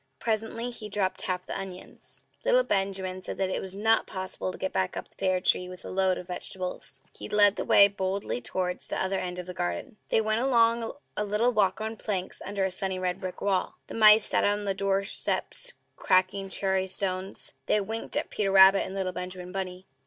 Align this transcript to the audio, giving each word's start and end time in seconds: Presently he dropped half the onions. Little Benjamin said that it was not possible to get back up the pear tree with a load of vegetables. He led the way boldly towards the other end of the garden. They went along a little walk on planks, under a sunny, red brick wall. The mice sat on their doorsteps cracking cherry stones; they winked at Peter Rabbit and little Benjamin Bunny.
Presently 0.17 0.71
he 0.71 0.89
dropped 0.89 1.21
half 1.21 1.45
the 1.45 1.55
onions. 1.55 2.23
Little 2.43 2.63
Benjamin 2.63 3.21
said 3.21 3.37
that 3.37 3.51
it 3.51 3.61
was 3.61 3.75
not 3.75 4.07
possible 4.07 4.51
to 4.51 4.57
get 4.57 4.73
back 4.73 4.97
up 4.97 5.07
the 5.07 5.15
pear 5.15 5.39
tree 5.39 5.69
with 5.69 5.85
a 5.85 5.91
load 5.91 6.17
of 6.17 6.25
vegetables. 6.25 7.03
He 7.15 7.29
led 7.29 7.55
the 7.55 7.63
way 7.63 7.87
boldly 7.87 8.41
towards 8.41 8.87
the 8.87 8.99
other 8.99 9.19
end 9.19 9.37
of 9.37 9.45
the 9.45 9.53
garden. 9.53 9.97
They 10.09 10.19
went 10.19 10.41
along 10.41 10.91
a 11.15 11.23
little 11.23 11.53
walk 11.53 11.81
on 11.81 11.97
planks, 11.97 12.41
under 12.43 12.65
a 12.65 12.71
sunny, 12.71 12.97
red 12.97 13.21
brick 13.21 13.41
wall. 13.41 13.75
The 13.85 13.93
mice 13.93 14.25
sat 14.25 14.43
on 14.43 14.65
their 14.65 14.73
doorsteps 14.73 15.73
cracking 15.97 16.49
cherry 16.49 16.87
stones; 16.87 17.53
they 17.67 17.79
winked 17.79 18.17
at 18.17 18.31
Peter 18.31 18.51
Rabbit 18.51 18.81
and 18.83 18.95
little 18.95 19.11
Benjamin 19.11 19.51
Bunny. 19.51 19.85